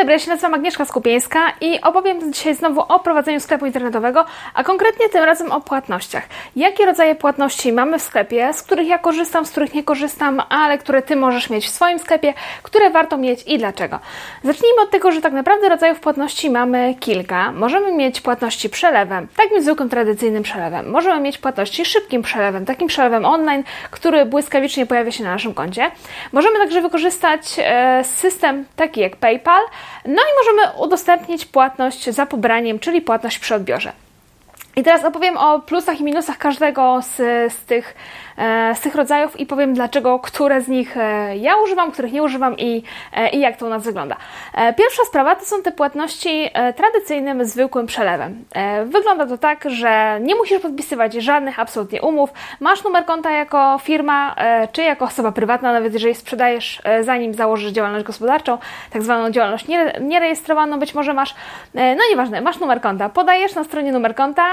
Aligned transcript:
dobry, 0.00 0.12
ja 0.12 0.18
się 0.18 0.30
nazywam 0.30 0.54
Agnieszka 0.54 0.84
Skupieńska 0.84 1.40
i 1.60 1.80
opowiem 1.80 2.32
dzisiaj 2.32 2.54
znowu 2.54 2.80
o 2.80 2.98
prowadzeniu 3.00 3.40
sklepu 3.40 3.66
internetowego, 3.66 4.24
a 4.54 4.64
konkretnie 4.64 5.08
tym 5.08 5.24
razem 5.24 5.52
o 5.52 5.60
płatnościach. 5.60 6.22
Jakie 6.56 6.86
rodzaje 6.86 7.14
płatności 7.14 7.72
mamy 7.72 7.98
w 7.98 8.02
sklepie, 8.02 8.52
z 8.52 8.62
których 8.62 8.88
ja 8.88 8.98
korzystam, 8.98 9.46
z 9.46 9.50
których 9.50 9.74
nie 9.74 9.82
korzystam, 9.82 10.42
ale 10.48 10.78
które 10.78 11.02
Ty 11.02 11.16
możesz 11.16 11.50
mieć 11.50 11.66
w 11.66 11.70
swoim 11.70 11.98
sklepie, 11.98 12.34
które 12.62 12.90
warto 12.90 13.16
mieć 13.16 13.42
i 13.46 13.58
dlaczego. 13.58 13.98
Zacznijmy 14.44 14.82
od 14.82 14.90
tego, 14.90 15.12
że 15.12 15.20
tak 15.20 15.32
naprawdę 15.32 15.68
rodzajów 15.68 16.00
płatności 16.00 16.50
mamy 16.50 16.94
kilka. 17.00 17.52
Możemy 17.52 17.92
mieć 17.92 18.20
płatności 18.20 18.68
przelewem, 18.68 19.28
takim 19.36 19.62
zwykłym, 19.62 19.88
tradycyjnym 19.88 20.42
przelewem. 20.42 20.90
Możemy 20.90 21.20
mieć 21.20 21.38
płatności 21.38 21.84
szybkim 21.84 22.22
przelewem, 22.22 22.66
takim 22.66 22.88
przelewem 22.88 23.24
online, 23.24 23.64
który 23.90 24.24
błyskawicznie 24.24 24.86
pojawia 24.86 25.10
się 25.10 25.24
na 25.24 25.30
naszym 25.30 25.54
koncie. 25.54 25.90
Możemy 26.32 26.58
także 26.58 26.80
wykorzystać 26.80 27.40
e, 27.58 28.04
system 28.04 28.64
taki 28.76 29.00
jak 29.00 29.16
PayPal, 29.16 29.62
no 30.04 30.22
i 30.22 30.38
możemy 30.38 30.78
udostępnić 30.78 31.46
płatność 31.46 32.10
za 32.10 32.26
pobraniem, 32.26 32.78
czyli 32.78 33.02
płatność 33.02 33.38
przy 33.38 33.54
odbiorze. 33.54 33.92
I 34.76 34.82
teraz 34.82 35.04
opowiem 35.04 35.36
o 35.36 35.60
plusach 35.60 36.00
i 36.00 36.04
minusach 36.04 36.38
każdego 36.38 37.00
z, 37.02 37.16
z 37.52 37.64
tych 37.64 37.94
z 38.74 38.80
tych 38.80 38.94
rodzajów 38.94 39.40
i 39.40 39.46
powiem 39.46 39.74
dlaczego, 39.74 40.18
które 40.18 40.60
z 40.60 40.68
nich 40.68 40.96
e, 40.96 41.36
ja 41.36 41.56
używam, 41.56 41.92
których 41.92 42.12
nie 42.12 42.22
używam 42.22 42.58
i, 42.58 42.82
e, 43.12 43.30
i 43.30 43.40
jak 43.40 43.56
to 43.56 43.66
u 43.66 43.68
nas 43.68 43.82
wygląda. 43.82 44.16
Pierwsza 44.76 45.04
sprawa 45.04 45.36
to 45.36 45.44
są 45.44 45.62
te 45.62 45.72
płatności 45.72 46.50
tradycyjnym, 46.76 47.44
zwykłym 47.44 47.86
przelewem. 47.86 48.44
Wygląda 48.84 49.26
to 49.26 49.38
tak, 49.38 49.64
że 49.70 50.18
nie 50.20 50.34
musisz 50.34 50.60
podpisywać 50.60 51.14
żadnych 51.14 51.58
absolutnie 51.58 52.02
umów, 52.02 52.30
masz 52.60 52.84
numer 52.84 53.04
konta 53.04 53.30
jako 53.30 53.78
firma 53.82 54.34
czy 54.72 54.82
jako 54.82 55.04
osoba 55.04 55.32
prywatna, 55.32 55.72
nawet 55.72 55.92
jeżeli 55.92 56.14
sprzedajesz 56.14 56.82
zanim 57.00 57.34
założysz 57.34 57.72
działalność 57.72 58.04
gospodarczą, 58.04 58.58
tak 58.92 59.02
zwaną 59.02 59.30
działalność 59.30 59.66
nierejestrowaną, 60.00 60.78
być 60.78 60.94
może 60.94 61.14
masz, 61.14 61.34
no 61.74 62.02
nieważne, 62.10 62.40
masz 62.40 62.60
numer 62.60 62.80
konta, 62.80 63.08
podajesz 63.08 63.54
na 63.54 63.64
stronie 63.64 63.92
numer 63.92 64.14
konta, 64.14 64.44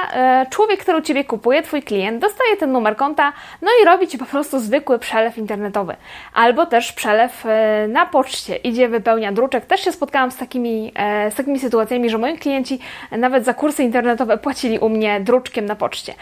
człowiek, 0.49 0.79
który 0.79 0.97
u 0.97 1.01
Ciebie 1.01 1.23
kupuje, 1.23 1.61
Twój 1.61 1.83
klient, 1.83 2.21
dostaje 2.21 2.57
ten 2.57 2.71
numer 2.71 2.95
konta, 2.95 3.33
no 3.61 3.71
i 3.81 3.85
robi 3.85 4.07
Ci 4.07 4.17
po 4.17 4.25
prostu 4.25 4.59
zwykły 4.59 4.99
przelew 4.99 5.37
internetowy. 5.37 5.95
Albo 6.33 6.65
też 6.65 6.93
przelew 6.93 7.45
e, 7.45 7.87
na 7.87 8.05
poczcie. 8.05 8.55
Idzie, 8.55 8.89
wypełnia 8.89 9.31
druczek. 9.31 9.65
Też 9.65 9.81
się 9.81 9.91
spotkałam 9.91 10.31
z 10.31 10.37
takimi, 10.37 10.91
e, 10.95 11.31
z 11.31 11.35
takimi 11.35 11.59
sytuacjami, 11.59 12.09
że 12.09 12.17
moi 12.17 12.37
klienci 12.37 12.79
nawet 13.11 13.45
za 13.45 13.53
kursy 13.53 13.83
internetowe 13.83 14.37
płacili 14.37 14.79
u 14.79 14.89
mnie 14.89 15.19
druczkiem 15.19 15.65
na 15.65 15.75
poczcie. 15.75 16.13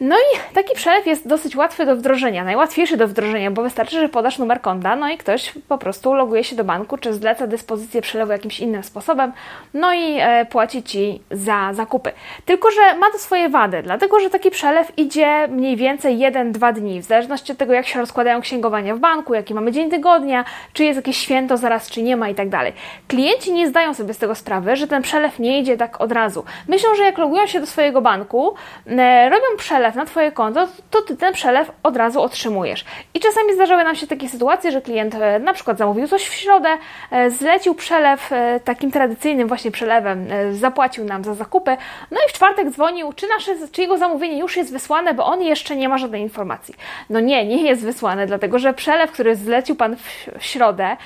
No 0.00 0.16
i 0.16 0.54
taki 0.54 0.74
przelew 0.74 1.06
jest 1.06 1.28
dosyć 1.28 1.56
łatwy 1.56 1.86
do 1.86 1.96
wdrożenia, 1.96 2.44
najłatwiejszy 2.44 2.96
do 2.96 3.08
wdrożenia, 3.08 3.50
bo 3.50 3.62
wystarczy, 3.62 4.00
że 4.00 4.08
podasz 4.08 4.38
numer 4.38 4.60
konta, 4.60 4.96
no 4.96 5.08
i 5.08 5.18
ktoś 5.18 5.52
po 5.68 5.78
prostu 5.78 6.14
loguje 6.14 6.44
się 6.44 6.56
do 6.56 6.64
banku, 6.64 6.98
czy 6.98 7.14
zleca 7.14 7.46
dyspozycję 7.46 8.02
przelewu 8.02 8.32
jakimś 8.32 8.60
innym 8.60 8.82
sposobem, 8.82 9.32
no 9.74 9.94
i 9.94 10.16
e, 10.20 10.46
płaci 10.46 10.82
Ci 10.82 11.22
za 11.30 11.70
zakupy. 11.72 12.12
Tylko, 12.44 12.70
że 12.70 12.96
ma 12.96 13.10
to 13.10 13.18
swoje 13.18 13.48
wady, 13.48 13.82
dlatego, 13.82 14.20
że 14.20 14.30
taki 14.30 14.50
przelew 14.50 14.98
idzie 14.98 15.48
mniej 15.48 15.76
więcej 15.76 16.18
1-2 16.18 16.72
dni, 16.72 17.00
w 17.00 17.04
zależności 17.04 17.52
od 17.52 17.58
tego, 17.58 17.72
jak 17.72 17.86
się 17.86 18.00
rozkładają 18.00 18.40
księgowania 18.40 18.94
w 18.94 18.98
banku, 18.98 19.34
jaki 19.34 19.54
mamy 19.54 19.72
dzień 19.72 19.90
tygodnia, 19.90 20.44
czy 20.72 20.84
jest 20.84 20.96
jakieś 20.96 21.16
święto 21.16 21.56
zaraz, 21.56 21.90
czy 21.90 22.02
nie 22.02 22.16
ma 22.16 22.28
i 22.28 22.34
tak 22.34 22.48
dalej. 22.48 22.72
Klienci 23.08 23.52
nie 23.52 23.68
zdają 23.68 23.94
sobie 23.94 24.14
z 24.14 24.18
tego 24.18 24.34
sprawy, 24.34 24.76
że 24.76 24.86
ten 24.86 25.02
przelew 25.02 25.38
nie 25.38 25.60
idzie 25.60 25.76
tak 25.76 26.00
od 26.00 26.12
razu. 26.12 26.44
Myślą, 26.68 26.94
że 26.94 27.04
jak 27.04 27.18
logują 27.18 27.46
się 27.46 27.60
do 27.60 27.66
swojego 27.66 28.00
banku, 28.00 28.54
e, 28.86 29.30
robią 29.30 29.46
przelew, 29.58 29.83
przelew 29.84 29.96
na 29.96 30.04
Twoje 30.04 30.32
konto, 30.32 30.68
to 30.90 31.02
Ty 31.02 31.16
ten 31.16 31.34
przelew 31.34 31.70
od 31.82 31.96
razu 31.96 32.22
otrzymujesz. 32.22 32.84
I 33.14 33.20
czasami 33.20 33.54
zdarzały 33.54 33.84
nam 33.84 33.96
się 33.96 34.06
takie 34.06 34.28
sytuacje, 34.28 34.72
że 34.72 34.82
klient 34.82 35.14
e, 35.14 35.38
na 35.38 35.52
przykład 35.52 35.78
zamówił 35.78 36.08
coś 36.08 36.28
w 36.28 36.34
środę, 36.34 36.68
e, 37.10 37.30
zlecił 37.30 37.74
przelew 37.74 38.32
e, 38.32 38.60
takim 38.60 38.90
tradycyjnym 38.90 39.48
właśnie 39.48 39.70
przelewem, 39.70 40.26
zapłacił 40.52 41.04
nam 41.04 41.24
za 41.24 41.34
zakupy, 41.34 41.76
no 42.10 42.18
i 42.26 42.30
w 42.30 42.32
czwartek 42.32 42.70
dzwonił, 42.70 43.12
czy, 43.12 43.26
nasze, 43.28 43.68
czy 43.72 43.80
jego 43.80 43.98
zamówienie 43.98 44.38
już 44.38 44.56
jest 44.56 44.72
wysłane, 44.72 45.14
bo 45.14 45.26
on 45.26 45.42
jeszcze 45.42 45.76
nie 45.76 45.88
ma 45.88 45.98
żadnej 45.98 46.22
informacji. 46.22 46.74
No 47.10 47.20
nie, 47.20 47.46
nie 47.46 47.62
jest 47.62 47.82
wysłane, 47.82 48.26
dlatego 48.26 48.58
że 48.58 48.74
przelew, 48.74 49.12
który 49.12 49.36
zlecił 49.36 49.76
Pan 49.76 49.96
w 49.96 50.44
środę, 50.44 50.96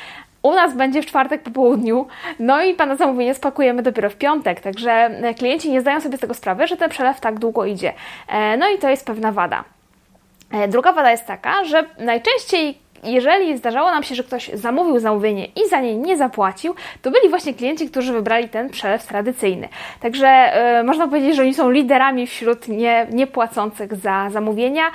u 0.43 0.55
nas 0.55 0.75
będzie 0.75 1.03
w 1.03 1.07
czwartek 1.07 1.43
po 1.43 1.51
południu, 1.51 2.07
no 2.39 2.63
i 2.63 2.75
Pana 2.75 2.97
zamówienie 2.97 3.35
spakujemy 3.35 3.83
dopiero 3.83 4.11
w 4.11 4.17
piątek, 4.17 4.61
także 4.61 4.93
e, 4.93 5.35
klienci 5.35 5.71
nie 5.71 5.81
zdają 5.81 6.01
sobie 6.01 6.17
z 6.17 6.21
tego 6.21 6.35
sprawy, 6.35 6.67
że 6.67 6.77
ten 6.77 6.91
przelew 6.91 7.21
tak 7.21 7.39
długo 7.39 7.65
idzie. 7.65 7.93
E, 8.29 8.57
no 8.57 8.71
i 8.71 8.79
to 8.79 8.89
jest 8.89 9.07
pewna 9.07 9.33
wada. 9.33 9.65
E, 10.53 10.69
druga 10.69 10.93
wada 10.93 11.11
jest 11.11 11.27
taka, 11.27 11.65
że 11.65 11.85
najczęściej 11.99 12.89
jeżeli 13.05 13.57
zdarzało 13.57 13.91
nam 13.91 14.03
się, 14.03 14.15
że 14.15 14.25
ktoś 14.25 14.51
zamówił 14.55 14.99
zamówienie 14.99 15.47
i 15.47 15.69
za 15.69 15.81
nie 15.81 15.97
nie 15.97 16.17
zapłacił, 16.17 16.75
to 17.03 17.11
byli 17.11 17.29
właśnie 17.29 17.55
klienci, 17.55 17.91
którzy 17.91 18.13
wybrali 18.13 18.49
ten 18.49 18.71
przelew 18.71 19.07
tradycyjny. 19.07 19.69
Także 20.01 20.53
można 20.85 21.09
powiedzieć, 21.09 21.37
że 21.37 21.43
oni 21.43 21.55
są 21.55 21.71
liderami 21.71 22.27
wśród 22.27 22.69
nie, 22.69 23.07
niepłacących 23.11 23.97
za 23.97 24.31
zamówienia. 24.31 24.91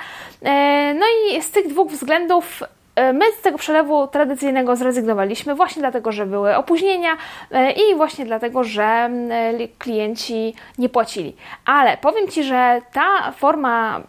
No 0.94 1.06
i 1.06 1.42
z 1.42 1.50
tych 1.50 1.68
dwóch 1.68 1.90
względów 1.90 2.62
my 2.96 3.32
z 3.32 3.40
tego 3.40 3.58
przelewu 3.58 4.06
tradycyjnego 4.06 4.76
zrezygnowaliśmy 4.76 5.54
właśnie 5.54 5.80
dlatego, 5.80 6.12
że 6.12 6.26
były 6.26 6.56
opóźnienia 6.56 7.16
e, 7.50 7.72
i 7.72 7.94
właśnie 7.94 8.24
dlatego, 8.24 8.64
że 8.64 9.10
klienci 9.78 10.54
nie 10.78 10.88
płacili. 10.88 11.36
Ale 11.66 11.96
powiem 11.96 12.28
Ci, 12.28 12.44
że 12.44 12.80
ta 12.92 13.32
forma 13.32 14.00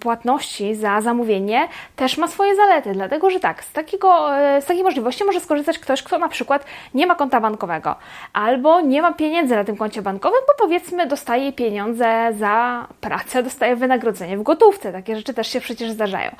płatności 0.00 0.74
za 0.74 1.00
zamówienie 1.00 1.68
też 1.96 2.18
ma 2.18 2.28
swoje 2.28 2.56
zalety, 2.56 2.92
dlatego 2.92 3.30
że 3.30 3.40
tak, 3.40 3.64
z, 3.64 3.72
takiego, 3.72 4.36
e, 4.38 4.62
z 4.62 4.64
takiej 4.64 4.82
możliwości 4.82 5.24
może 5.24 5.40
skorzystać 5.40 5.78
ktoś, 5.78 6.02
kto 6.02 6.18
na 6.18 6.28
przykład 6.28 6.64
nie 6.94 7.06
ma 7.06 7.14
konta 7.14 7.40
bankowego 7.40 7.96
albo 8.32 8.80
nie 8.80 9.02
ma 9.02 9.12
pieniędzy 9.12 9.56
na 9.56 9.64
tym 9.64 9.76
koncie 9.76 10.02
bankowym, 10.02 10.40
bo 10.46 10.64
powiedzmy 10.64 11.06
dostaje 11.06 11.52
pieniądze 11.52 12.32
za 12.38 12.86
pracę, 13.00 13.42
dostaje 13.42 13.76
wynagrodzenie 13.76 14.36
w 14.36 14.42
gotówce. 14.42 14.92
Takie 14.92 15.16
rzeczy 15.16 15.34
też 15.34 15.48
się 15.48 15.60
przecież 15.60 15.90
zdarzają. 15.90 16.30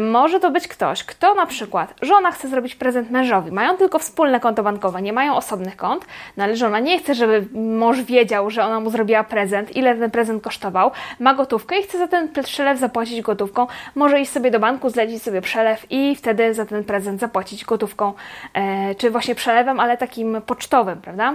Może 0.00 0.40
to 0.40 0.50
być 0.50 0.68
ktoś, 0.68 1.04
kto 1.08 1.34
na 1.34 1.46
przykład 1.46 1.94
żona 2.02 2.30
chce 2.30 2.48
zrobić 2.48 2.74
prezent 2.74 3.10
mężowi, 3.10 3.52
mają 3.52 3.76
tylko 3.76 3.98
wspólne 3.98 4.40
konto 4.40 4.62
bankowe, 4.62 5.02
nie 5.02 5.12
mają 5.12 5.36
osobnych 5.36 5.76
kont, 5.76 6.06
no 6.36 6.44
ale 6.44 6.56
żona 6.56 6.78
nie 6.78 6.98
chce, 6.98 7.14
żeby 7.14 7.46
mąż 7.52 8.00
wiedział, 8.02 8.50
że 8.50 8.64
ona 8.64 8.80
mu 8.80 8.90
zrobiła 8.90 9.24
prezent, 9.24 9.76
ile 9.76 9.96
ten 9.96 10.10
prezent 10.10 10.42
kosztował, 10.42 10.90
ma 11.20 11.34
gotówkę 11.34 11.78
i 11.78 11.82
chce 11.82 11.98
za 11.98 12.08
ten 12.08 12.28
przelew 12.44 12.78
zapłacić 12.78 13.22
gotówką, 13.22 13.66
może 13.94 14.20
iść 14.20 14.32
sobie 14.32 14.50
do 14.50 14.60
banku, 14.60 14.90
zlecić 14.90 15.22
sobie 15.22 15.40
przelew 15.40 15.86
i 15.90 16.16
wtedy 16.16 16.54
za 16.54 16.66
ten 16.66 16.84
prezent 16.84 17.20
zapłacić 17.20 17.64
gotówką, 17.64 18.12
e, 18.54 18.94
czy 18.94 19.10
właśnie 19.10 19.34
przelewem, 19.34 19.80
ale 19.80 19.96
takim 19.96 20.42
pocztowym, 20.46 21.00
prawda? 21.00 21.34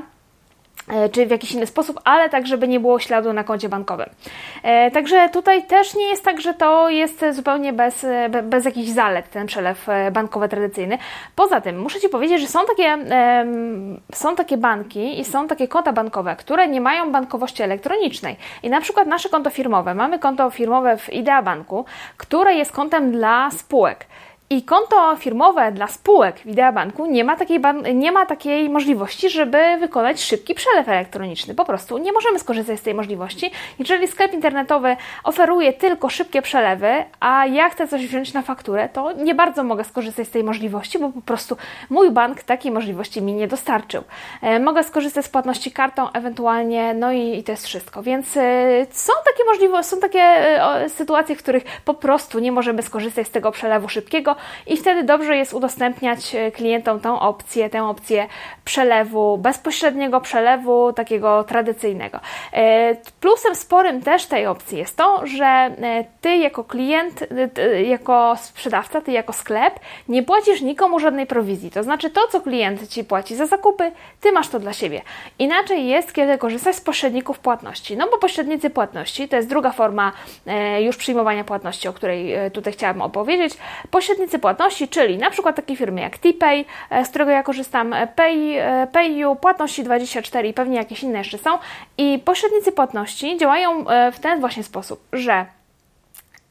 E, 0.87 1.09
czy 1.09 1.25
w 1.25 1.29
jakiś 1.31 1.51
inny 1.51 1.67
sposób, 1.67 1.99
ale 2.03 2.29
tak, 2.29 2.47
żeby 2.47 2.67
nie 2.67 2.79
było 2.79 2.99
śladu 2.99 3.33
na 3.33 3.43
koncie 3.43 3.69
bankowym. 3.69 4.09
E, 4.63 4.91
także 4.91 5.29
tutaj 5.29 5.63
też 5.63 5.95
nie 5.95 6.05
jest 6.05 6.23
tak, 6.23 6.41
że 6.41 6.53
to 6.53 6.89
jest 6.89 7.25
zupełnie 7.31 7.73
bez, 7.73 8.05
bez 8.43 8.65
jakichś 8.65 8.89
zalet 8.89 9.29
ten 9.29 9.47
przelew 9.47 9.89
e, 9.89 10.11
bankowy 10.11 10.49
tradycyjny. 10.49 10.97
Poza 11.35 11.61
tym 11.61 11.81
muszę 11.81 11.99
Ci 11.99 12.09
powiedzieć, 12.09 12.41
że 12.41 12.47
są 12.47 12.59
takie, 12.65 12.97
są 14.13 14.35
takie 14.35 14.57
banki 14.57 15.19
i 15.19 15.25
są 15.25 15.47
takie 15.47 15.67
konta 15.67 15.93
bankowe, 15.93 16.35
które 16.35 16.67
nie 16.67 16.81
mają 16.81 17.11
bankowości 17.11 17.63
elektronicznej. 17.63 18.35
I 18.63 18.69
na 18.69 18.81
przykład 18.81 19.07
nasze 19.07 19.29
konto 19.29 19.49
firmowe, 19.49 19.95
mamy 19.95 20.19
konto 20.19 20.49
firmowe 20.49 20.97
w 20.97 21.13
Idea 21.13 21.41
Banku, 21.41 21.85
które 22.17 22.53
jest 22.53 22.71
kontem 22.71 23.11
dla 23.11 23.51
spółek. 23.51 24.05
I 24.53 24.63
konto 24.63 25.15
firmowe 25.15 25.71
dla 25.71 25.87
spółek 25.87 26.39
w 26.39 26.45
Ideabanku 26.45 27.05
nie 27.05 27.23
ma, 27.23 27.35
takiej 27.35 27.61
nie 27.93 28.11
ma 28.11 28.25
takiej 28.25 28.69
możliwości, 28.69 29.29
żeby 29.29 29.77
wykonać 29.79 30.21
szybki 30.21 30.55
przelew 30.55 30.89
elektroniczny. 30.89 31.55
Po 31.55 31.65
prostu 31.65 31.97
nie 31.97 32.11
możemy 32.11 32.39
skorzystać 32.39 32.79
z 32.79 32.81
tej 32.81 32.93
możliwości. 32.93 33.51
Jeżeli 33.79 34.07
sklep 34.07 34.33
internetowy 34.33 34.97
oferuje 35.23 35.73
tylko 35.73 36.09
szybkie 36.09 36.41
przelewy, 36.41 37.05
a 37.19 37.45
ja 37.45 37.69
chcę 37.69 37.87
coś 37.87 38.07
wziąć 38.07 38.33
na 38.33 38.41
fakturę, 38.41 38.89
to 38.89 39.11
nie 39.11 39.35
bardzo 39.35 39.63
mogę 39.63 39.83
skorzystać 39.83 40.27
z 40.27 40.31
tej 40.31 40.43
możliwości, 40.43 40.99
bo 40.99 41.09
po 41.09 41.21
prostu 41.21 41.57
mój 41.89 42.11
bank 42.11 42.43
takiej 42.43 42.71
możliwości 42.71 43.21
mi 43.21 43.33
nie 43.33 43.47
dostarczył. 43.47 44.03
E, 44.41 44.59
mogę 44.59 44.83
skorzystać 44.83 45.25
z 45.25 45.29
płatności 45.29 45.71
kartą 45.71 46.11
ewentualnie, 46.11 46.93
no 46.93 47.11
i, 47.11 47.37
i 47.37 47.43
to 47.43 47.51
jest 47.51 47.65
wszystko. 47.65 48.03
Więc 48.03 48.37
e, 48.37 48.85
są 48.91 49.13
takie 49.25 49.43
możliwości, 49.45 49.91
są 49.91 49.99
takie 49.99 50.21
e, 50.21 50.89
sytuacje, 50.89 51.35
w 51.35 51.39
których 51.39 51.63
po 51.85 51.93
prostu 51.93 52.39
nie 52.39 52.51
możemy 52.51 52.81
skorzystać 52.81 53.27
z 53.27 53.31
tego 53.31 53.51
przelewu 53.51 53.89
szybkiego, 53.89 54.35
i 54.67 54.77
wtedy 54.77 55.03
dobrze 55.03 55.37
jest 55.37 55.53
udostępniać 55.53 56.35
e, 56.35 56.51
klientom 56.51 56.99
tą 56.99 57.19
opcję, 57.19 57.69
tę 57.69 57.83
opcję 57.83 58.27
przelewu, 58.65 59.37
bezpośredniego 59.37 60.21
przelewu, 60.21 60.93
takiego 60.93 61.43
tradycyjnego. 61.43 62.19
E, 62.53 62.95
plusem 63.19 63.55
sporym 63.55 64.01
też 64.01 64.25
tej 64.25 64.47
opcji 64.47 64.77
jest 64.77 64.97
to, 64.97 65.27
że 65.27 65.45
e, 65.45 66.05
Ty 66.21 66.37
jako 66.37 66.63
klient, 66.63 67.23
jako 67.85 68.35
sprzedawca, 68.41 69.01
Ty 69.01 69.11
jako 69.11 69.33
sklep 69.33 69.79
nie 70.07 70.23
płacisz 70.23 70.61
nikomu 70.61 70.99
żadnej 70.99 71.27
prowizji. 71.27 71.71
To 71.71 71.83
znaczy 71.83 72.09
to, 72.09 72.27
co 72.27 72.41
klient 72.41 72.87
Ci 72.87 73.03
płaci 73.03 73.35
za 73.35 73.45
zakupy, 73.45 73.91
Ty 74.21 74.31
masz 74.31 74.49
to 74.49 74.59
dla 74.59 74.73
siebie. 74.73 75.01
Inaczej 75.39 75.87
jest, 75.87 76.13
kiedy 76.13 76.37
korzystasz 76.37 76.75
z 76.75 76.81
pośredników 76.81 77.39
płatności. 77.39 77.97
No 77.97 78.07
bo 78.11 78.17
pośrednicy 78.17 78.69
płatności 78.69 79.27
to 79.29 79.35
jest 79.35 79.49
druga 79.49 79.71
forma 79.71 80.11
już 80.79 80.97
przyjmowania 80.97 81.43
płatności, 81.43 81.87
o 81.87 81.93
której 81.93 82.33
tutaj 82.53 82.73
chciałam 82.73 83.01
opowiedzieć. 83.01 83.53
Pośrednicy 83.91 84.32
pośrednicy 84.33 84.39
płatności, 84.39 84.87
czyli 84.87 85.17
na 85.17 85.29
przykład 85.29 85.55
takie 85.55 85.75
firmy 85.75 86.01
jak 86.01 86.17
TPay, 86.17 86.65
z 87.03 87.09
którego 87.09 87.31
ja 87.31 87.43
korzystam, 87.43 87.95
Pay, 88.15 88.57
PayU, 88.91 89.35
Płatności24 89.35 90.45
i 90.45 90.53
pewnie 90.53 90.77
jakieś 90.77 91.03
inne 91.03 91.17
jeszcze 91.17 91.37
są. 91.37 91.57
I 91.97 92.19
pośrednicy 92.25 92.71
płatności 92.71 93.37
działają 93.37 93.85
w 94.13 94.19
ten 94.19 94.39
właśnie 94.39 94.63
sposób, 94.63 95.03
że 95.13 95.45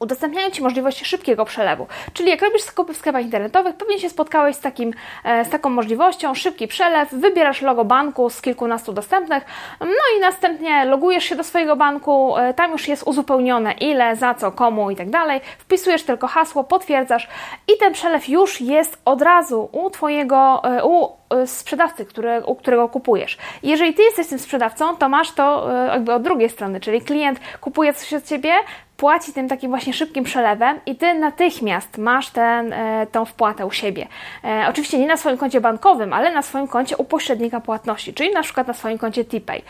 udostępniają 0.03 0.49
Ci 0.49 0.61
możliwość 0.61 1.05
szybkiego 1.05 1.45
przelewu. 1.45 1.87
Czyli 2.13 2.29
jak 2.29 2.41
robisz 2.41 2.61
zakupy 2.61 2.93
w 2.93 2.97
sklepach 2.97 3.21
internetowych, 3.21 3.75
pewnie 3.75 3.99
się 3.99 4.09
spotkałeś 4.09 4.55
z, 4.55 4.59
takim, 4.59 4.93
e, 5.23 5.45
z 5.45 5.49
taką 5.49 5.69
możliwością, 5.69 6.35
szybki 6.35 6.67
przelew, 6.67 7.13
wybierasz 7.13 7.61
logo 7.61 7.85
banku 7.85 8.29
z 8.29 8.41
kilkunastu 8.41 8.93
dostępnych, 8.93 9.43
no 9.79 10.17
i 10.17 10.21
następnie 10.21 10.85
logujesz 10.85 11.23
się 11.23 11.35
do 11.35 11.43
swojego 11.43 11.75
banku, 11.75 12.37
e, 12.37 12.53
tam 12.53 12.71
już 12.71 12.87
jest 12.87 13.03
uzupełnione 13.03 13.71
ile, 13.71 14.15
za 14.15 14.33
co, 14.33 14.51
komu 14.51 14.91
i 14.91 14.95
tak 14.95 15.09
dalej, 15.09 15.41
wpisujesz 15.57 16.03
tylko 16.03 16.27
hasło, 16.27 16.63
potwierdzasz 16.63 17.27
i 17.73 17.77
ten 17.79 17.93
przelew 17.93 18.29
już 18.29 18.61
jest 18.61 19.01
od 19.05 19.21
razu 19.21 19.69
u 19.71 19.89
Twojego, 19.89 20.61
e, 20.63 20.85
u 20.85 21.23
sprzedawcy, 21.45 22.05
który, 22.05 22.45
u 22.45 22.55
którego 22.55 22.89
kupujesz. 22.89 23.37
Jeżeli 23.63 23.93
Ty 23.93 24.03
jesteś 24.03 24.27
tym 24.27 24.39
sprzedawcą, 24.39 24.97
to 24.97 25.09
masz 25.09 25.31
to 25.31 25.69
jakby 25.87 26.13
od 26.13 26.21
drugiej 26.21 26.49
strony, 26.49 26.79
czyli 26.79 27.01
klient 27.01 27.39
kupuje 27.61 27.93
coś 27.93 28.13
od 28.13 28.23
Ciebie, 28.23 28.53
płaci 29.03 29.33
tym 29.33 29.47
takim 29.47 29.69
właśnie 29.69 29.93
szybkim 29.93 30.23
przelewem 30.23 30.79
i 30.85 30.95
Ty 30.95 31.13
natychmiast 31.13 31.97
masz 31.97 32.29
ten, 32.29 32.73
e, 32.73 33.07
tą 33.11 33.25
wpłatę 33.25 33.65
u 33.65 33.71
siebie. 33.71 34.07
E, 34.43 34.65
oczywiście 34.69 34.97
nie 34.99 35.07
na 35.07 35.17
swoim 35.17 35.37
koncie 35.37 35.61
bankowym, 35.61 36.13
ale 36.13 36.31
na 36.31 36.41
swoim 36.41 36.67
koncie 36.67 36.97
u 36.97 37.03
pośrednika 37.03 37.59
płatności, 37.59 38.13
czyli 38.13 38.33
na 38.33 38.41
przykład 38.41 38.67
na 38.67 38.73
swoim 38.73 38.97
koncie 38.97 39.25
TPay. 39.25 39.61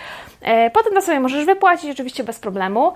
E, 0.41 0.69
potem 0.69 0.93
to 0.93 1.01
sobie 1.01 1.19
możesz 1.19 1.45
wypłacić 1.45 1.91
oczywiście 1.91 2.23
bez 2.23 2.39
problemu. 2.39 2.93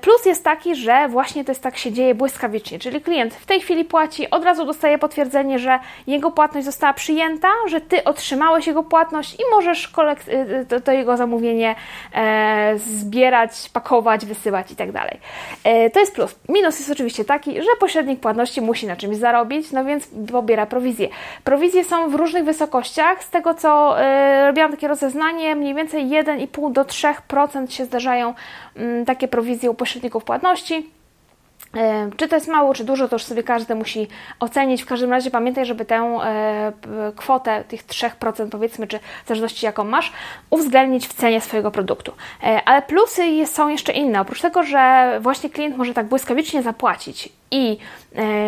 Plus 0.00 0.26
jest 0.26 0.44
taki, 0.44 0.74
że 0.74 1.08
właśnie 1.08 1.44
to 1.44 1.50
jest 1.50 1.62
tak 1.62 1.78
się 1.78 1.92
dzieje 1.92 2.14
błyskawicznie, 2.14 2.78
czyli 2.78 3.00
klient 3.00 3.34
w 3.34 3.46
tej 3.46 3.60
chwili 3.60 3.84
płaci, 3.84 4.30
od 4.30 4.44
razu 4.44 4.64
dostaje 4.64 4.98
potwierdzenie, 4.98 5.58
że 5.58 5.78
jego 6.06 6.30
płatność 6.30 6.64
została 6.64 6.92
przyjęta, 6.92 7.48
że 7.66 7.80
Ty 7.80 8.04
otrzymałeś 8.04 8.66
jego 8.66 8.82
płatność 8.82 9.34
i 9.34 9.42
możesz 9.54 9.92
to, 10.68 10.80
to 10.80 10.92
jego 10.92 11.16
zamówienie 11.16 11.74
zbierać, 12.76 13.50
pakować, 13.72 14.26
wysyłać 14.26 14.72
i 14.72 14.76
tak 14.76 14.92
to 15.92 16.00
jest 16.00 16.14
plus. 16.14 16.34
Minus 16.48 16.78
jest 16.78 16.90
oczywiście 16.90 17.24
taki, 17.24 17.62
że 17.62 17.68
pośrednik 17.80 18.20
płatności 18.20 18.60
musi 18.60 18.86
na 18.86 18.96
czymś 18.96 19.16
zarobić, 19.16 19.72
no 19.72 19.84
więc 19.84 20.08
pobiera 20.32 20.66
prowizję. 20.66 21.08
Prowizje 21.44 21.84
są 21.84 22.10
w 22.10 22.14
różnych 22.14 22.44
wysokościach. 22.44 23.24
Z 23.24 23.30
tego 23.30 23.54
co 23.54 24.00
e, 24.00 24.46
robiłam 24.46 24.70
takie 24.70 24.88
rozeznanie, 24.88 25.56
mniej 25.56 25.74
więcej 25.74 26.06
1,5 26.06 26.72
do 26.72 26.84
3% 26.84 27.70
się 27.70 27.84
zdarzają 27.84 28.34
mm, 28.76 29.04
takie 29.04 29.28
prowizje 29.28 29.70
u 29.70 29.74
pośredników 29.74 30.24
płatności. 30.24 30.97
E, 31.76 32.10
czy 32.16 32.28
to 32.28 32.36
jest 32.36 32.48
mało, 32.48 32.74
czy 32.74 32.84
dużo, 32.84 33.08
to 33.08 33.16
już 33.16 33.24
sobie 33.24 33.42
każdy 33.42 33.74
musi 33.74 34.08
ocenić. 34.40 34.82
W 34.82 34.86
każdym 34.86 35.10
razie 35.10 35.30
pamiętaj, 35.30 35.66
żeby 35.66 35.84
tę 35.84 35.96
e, 35.96 36.72
kwotę 37.16 37.64
tych 37.68 37.86
3% 37.86 38.48
powiedzmy, 38.48 38.86
czy 38.86 38.98
w 39.24 39.28
zależności 39.28 39.66
jaką 39.66 39.84
masz, 39.84 40.12
uwzględnić 40.50 41.08
w 41.08 41.14
cenie 41.14 41.40
swojego 41.40 41.70
produktu. 41.70 42.12
E, 42.42 42.62
ale 42.64 42.82
plusy 42.82 43.46
są 43.46 43.68
jeszcze 43.68 43.92
inne. 43.92 44.20
Oprócz 44.20 44.40
tego, 44.40 44.62
że 44.62 45.18
właśnie 45.20 45.50
klient 45.50 45.76
może 45.76 45.94
tak 45.94 46.06
błyskawicznie 46.06 46.62
zapłacić 46.62 47.28
i 47.50 47.78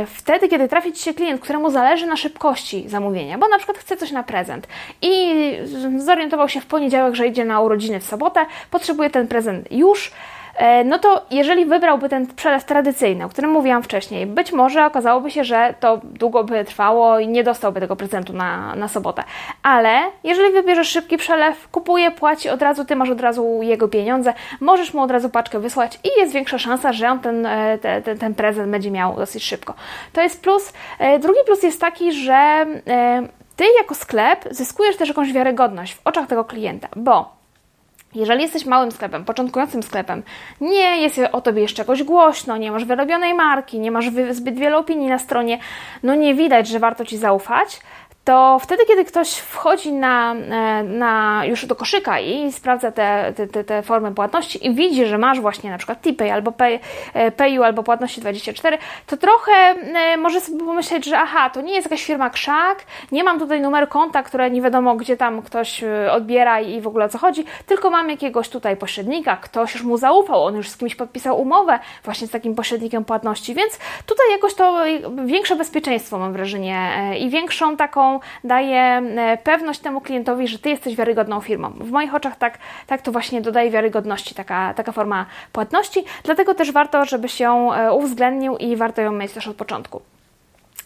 wtedy, 0.07 0.49
kiedy 0.49 0.69
trafi 0.69 0.93
Ci 0.93 1.03
się 1.03 1.15
klient, 1.15 1.41
któremu 1.41 1.71
zależy 1.71 2.07
na 2.07 2.17
szybkości 2.17 2.89
zamówienia, 2.89 3.39
bo 3.39 3.49
na 3.49 3.57
przykład 3.57 3.79
chce 3.79 3.97
coś 3.97 4.11
na 4.11 4.23
prezent 4.23 4.67
i 5.03 5.35
zorientował 5.97 6.49
się 6.49 6.61
w 6.61 6.67
poniedziałek, 6.67 7.15
że 7.15 7.27
idzie 7.27 7.45
na 7.45 7.61
urodziny 7.61 8.01
w 8.01 8.05
sobotę, 8.05 8.47
potrzebuje 8.71 9.11
ten 9.11 9.29
prezent 9.29 9.73
już, 9.73 10.13
no 10.85 10.99
to 10.99 11.23
jeżeli 11.31 11.65
wybrałby 11.65 12.09
ten 12.09 12.27
przelew 12.27 12.65
tradycyjny, 12.65 13.25
o 13.25 13.29
którym 13.29 13.51
mówiłam 13.51 13.83
wcześniej, 13.83 14.27
być 14.27 14.53
może 14.53 14.87
okazałoby 14.87 15.31
się, 15.31 15.45
że 15.45 15.75
to 15.81 16.01
długo 16.05 16.45
by 16.45 16.65
trwało 16.65 17.19
i 17.19 17.29
nie 17.29 17.45
dostałby 17.45 17.81
tego 17.81 17.97
prezentu 17.97 18.33
na, 18.33 18.75
na 18.75 18.89
sobotę. 18.89 19.23
Ale 19.63 20.01
jeżeli 20.25 20.53
wybierzesz 20.53 20.89
szybki 20.89 21.17
przelew, 21.17 21.69
kupuje, 21.69 22.11
płaci 22.11 22.49
od 22.49 22.63
razu, 22.63 22.85
ty 22.85 22.97
masz 22.97 23.11
od 23.11 23.21
razu 23.21 23.61
jego 23.63 23.89
pieniądze, 23.89 24.35
możesz 24.61 24.95
mu 24.95 25.03
od 25.03 25.11
razu 25.11 25.31
paczkę 25.31 25.59
wysłać 25.59 25.99
i 26.05 26.21
jest 26.21 26.33
większa 26.33 26.59
szansa, 26.59 26.93
że 26.93 27.11
on 27.11 27.21
ten, 27.21 27.47
e, 27.47 27.79
ten 28.21 28.35
prezent 28.35 28.71
będzie 28.71 28.91
miał 28.91 29.17
dosyć 29.17 29.45
szybko. 29.45 29.75
To 30.13 30.23
jest 30.23 30.43
plus. 30.43 30.73
E, 30.99 31.19
drugi 31.19 31.41
plus 31.47 31.63
jest 31.63 31.81
taki, 31.81 32.13
że 32.13 32.67
ty 33.57 33.65
jako 33.79 33.95
sklep 33.95 34.45
zyskujesz 34.51 34.97
też 34.97 35.09
jakąś 35.09 35.33
wiarygodność 35.33 35.95
w 35.95 36.01
oczach 36.05 36.27
tego 36.27 36.45
klienta, 36.45 36.89
bo 36.97 37.40
jeżeli 38.15 38.43
jesteś 38.43 38.67
małym 38.67 38.93
sklepem, 38.93 39.25
początkującym 39.25 39.83
sklepem, 39.83 40.23
nie 40.61 41.03
jest 41.03 41.21
o 41.33 41.41
tobie 41.41 41.63
jeszcze 41.63 41.83
czegoś 41.83 42.03
głośno, 42.03 42.57
nie 42.57 42.73
masz 42.73 42.85
wyrobionej 42.85 43.35
marki, 43.35 43.81
nie 43.81 43.91
masz 43.91 44.07
zbyt 44.31 44.59
wiele 44.59 44.77
opinii 44.77 45.09
na 45.09 45.19
stronie, 45.19 45.59
no 46.03 46.15
nie 46.15 46.35
widać, 46.35 46.69
że 46.69 46.79
warto 46.79 47.05
ci 47.05 47.17
zaufać, 47.17 47.81
to 48.25 48.59
wtedy, 48.63 48.87
kiedy 48.87 49.05
ktoś 49.05 49.35
wchodzi 49.35 49.93
na, 49.93 50.35
e, 50.35 50.83
na 50.83 51.43
już 51.45 51.67
do 51.67 51.75
koszyka 51.75 52.21
i 52.21 52.53
sprawdza 52.53 52.93
te, 52.93 53.33
te, 53.53 53.65
te 53.65 53.83
formy 53.83 54.15
płatności 54.15 54.67
i 54.67 54.75
widzi, 54.75 55.07
że 55.07 55.19
masz 55.19 55.41
właśnie 55.41 55.71
na 55.71 55.79
przykład 55.79 56.01
TPay 56.01 56.31
albo 56.31 56.53
Pay, 56.53 56.81
e, 57.15 57.31
Payu 57.31 57.63
albo 57.63 57.83
płatności 57.83 58.21
24, 58.21 58.79
to 59.07 59.17
trochę 59.17 59.53
e, 59.53 60.17
może 60.17 60.41
sobie 60.41 60.65
pomyśleć, 60.65 61.05
że 61.05 61.19
aha, 61.19 61.51
to 61.51 61.61
nie 61.61 61.75
jest 61.75 61.87
jakaś 61.87 62.05
firma 62.05 62.31
krzak, 62.31 62.85
nie 63.13 63.25
mam 63.25 63.39
tutaj 63.39 63.61
numeru 63.61 63.87
konta, 63.87 64.23
które 64.23 64.51
nie 64.51 64.63
wiadomo 64.63 64.95
gdzie 64.97 65.17
tam 65.17 65.43
ktoś 65.43 65.85
odbiera 66.11 66.61
i 66.61 66.81
w 66.81 66.87
ogóle 66.87 67.05
o 67.05 67.09
co 67.09 67.19
chodzi, 67.19 67.45
tylko 67.67 67.91
mam 67.91 68.11
jakiegoś 68.11 68.49
tutaj 68.49 68.77
pośrednika, 68.77 69.37
ktoś 69.37 69.75
już 69.75 69.83
mu 69.83 69.97
zaufał, 69.97 70.45
on 70.45 70.57
już 70.57 70.69
z 70.69 70.77
kimś 70.77 70.95
podpisał 70.95 71.41
umowę 71.41 71.79
właśnie 72.05 72.27
z 72.27 72.31
takim 72.31 72.55
pośrednikiem 72.55 73.05
płatności, 73.05 73.55
więc 73.55 73.79
tutaj 74.07 74.27
jakoś 74.31 74.55
to 74.55 74.81
większe 75.25 75.57
bezpieczeństwo 75.57 76.19
mam 76.19 76.33
wrażenie 76.33 76.91
i 77.19 77.31
większą 77.31 77.77
taką 77.77 78.10
daje 78.45 78.79
e, 78.79 79.39
pewność 79.45 79.81
temu 79.81 80.01
klientowi, 80.01 80.49
że 80.49 80.59
Ty 80.59 80.71
jesteś 80.71 80.97
wiarygodną 80.97 81.41
firmą. 81.41 81.71
W 81.71 81.91
moich 81.91 82.15
oczach 82.15 82.37
tak, 82.37 82.59
tak 82.87 83.03
to 83.03 83.13
właśnie 83.13 83.41
dodaje 83.41 83.71
wiarygodności, 83.71 84.35
taka, 84.35 84.75
taka 84.75 84.93
forma 84.93 85.27
płatności, 85.53 86.05
dlatego 86.25 86.55
też 86.55 86.73
warto, 86.73 87.05
żebyś 87.05 87.41
ją 87.41 87.73
e, 87.73 87.93
uwzględnił 87.93 88.57
i 88.57 88.77
warto 88.77 89.03
ją 89.03 89.13
mieć 89.13 89.33
też 89.33 89.49
od 89.49 89.57
początku. 89.57 90.03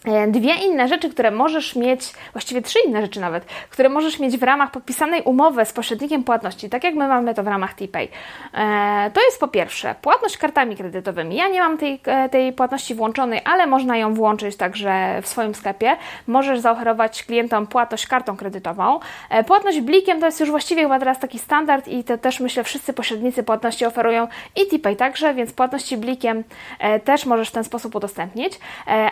E, 0.05 0.27
dwie 0.27 0.53
inne 0.53 0.87
rzeczy, 0.87 1.09
które 1.09 1.31
możesz 1.31 1.75
mieć, 1.75 2.13
właściwie 2.33 2.61
trzy 2.61 2.79
inne 2.87 3.01
rzeczy 3.01 3.19
nawet, 3.19 3.45
które 3.45 3.89
możesz 3.89 4.19
mieć 4.19 4.37
w 4.37 4.43
ramach 4.43 4.71
podpisanej 4.71 5.21
umowy 5.21 5.65
z 5.65 5.73
pośrednikiem 5.73 6.23
płatności, 6.23 6.69
tak 6.69 6.83
jak 6.83 6.95
my 6.95 7.07
mamy 7.07 7.33
to 7.33 7.43
w 7.43 7.47
ramach 7.47 7.73
TPay. 7.73 8.07
E, 8.53 9.11
to 9.13 9.21
jest 9.25 9.39
po 9.39 9.47
pierwsze 9.47 9.95
płatność 10.01 10.37
kartami 10.37 10.75
kredytowymi. 10.75 11.35
Ja 11.35 11.47
nie 11.47 11.59
mam 11.59 11.77
tej, 11.77 12.01
e, 12.05 12.29
tej 12.29 12.53
płatności 12.53 12.95
włączonej, 12.95 13.41
ale 13.45 13.67
można 13.67 13.97
ją 13.97 14.13
włączyć 14.13 14.57
także 14.57 15.19
w 15.21 15.27
swoim 15.27 15.55
sklepie. 15.55 15.97
Możesz 16.27 16.59
zaoferować 16.59 17.23
klientom 17.23 17.67
płatność 17.67 18.07
kartą 18.07 18.37
kredytową. 18.37 18.99
Płatność 19.47 19.81
blikiem 19.81 20.19
to 20.19 20.25
jest 20.25 20.39
już 20.39 20.51
właściwie 20.51 20.81
chyba 20.81 20.99
teraz 20.99 21.19
taki 21.19 21.39
standard 21.39 21.87
i 21.87 22.03
to 22.03 22.17
też 22.17 22.39
myślę 22.39 22.63
wszyscy 22.63 22.93
pośrednicy 22.93 23.43
płatności 23.43 23.85
oferują 23.85 24.27
i 24.55 24.67
TPay 24.67 24.95
także, 24.95 25.33
więc 25.33 25.53
płatności 25.53 25.97
blikiem 25.97 26.43
też 27.03 27.25
możesz 27.25 27.49
w 27.49 27.51
ten 27.51 27.63
sposób 27.63 27.95
udostępnić. 27.95 28.59